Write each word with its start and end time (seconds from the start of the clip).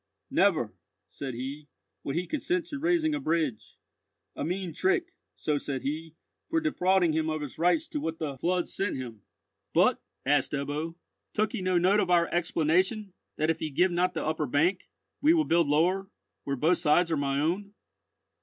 'Never,' 0.31 0.73
said 1.09 1.35
he, 1.35 1.67
'would 2.03 2.15
he 2.15 2.25
consent 2.25 2.65
to 2.65 2.79
raising 2.79 3.13
a 3.13 3.19
bridge—a 3.19 4.43
mean 4.43 4.73
trick,' 4.73 5.11
so 5.35 5.59
said 5.59 5.83
he, 5.83 6.15
'for 6.49 6.59
defrauding 6.59 7.13
him 7.13 7.29
of 7.29 7.41
his 7.41 7.59
rights 7.59 7.87
to 7.89 7.99
what 7.99 8.17
the 8.17 8.35
flood 8.39 8.67
sent 8.67 8.95
him.'" 8.95 9.21
"But," 9.75 10.01
asked 10.25 10.53
Ebbo, 10.53 10.95
"took 11.33 11.51
he 11.51 11.61
no 11.61 11.77
note 11.77 11.99
of 11.99 12.09
our 12.09 12.25
explanation, 12.29 13.13
that 13.37 13.51
if 13.51 13.59
he 13.59 13.69
give 13.69 13.91
not 13.91 14.15
the 14.15 14.25
upper 14.25 14.47
bank, 14.47 14.89
we 15.21 15.35
will 15.35 15.45
build 15.45 15.67
lower, 15.67 16.09
where 16.45 16.55
both 16.55 16.79
sides 16.79 17.11
are 17.11 17.17
my 17.17 17.39
own?" 17.39 17.75